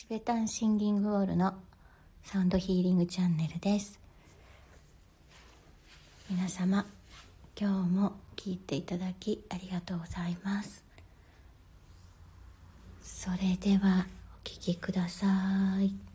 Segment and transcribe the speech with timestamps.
[0.00, 1.52] チベタンシンギングウォールの
[2.24, 4.00] サウンドヒーリングチャンネルです。
[6.30, 6.86] 皆様
[7.54, 10.82] 今日も聞いていただきありがとうございます。
[13.02, 14.06] それでは
[14.42, 15.26] お聴きくださ
[15.82, 16.09] い。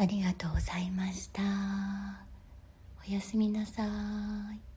[0.00, 1.42] ありがとうございました。
[3.04, 4.67] おやすみなさい。